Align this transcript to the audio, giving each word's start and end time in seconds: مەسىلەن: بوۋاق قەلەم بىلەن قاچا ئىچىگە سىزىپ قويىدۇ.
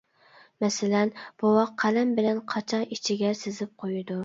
مەسىلەن: 0.63 1.11
بوۋاق 1.43 1.75
قەلەم 1.85 2.15
بىلەن 2.21 2.41
قاچا 2.55 2.83
ئىچىگە 2.97 3.37
سىزىپ 3.45 3.75
قويىدۇ. 3.85 4.19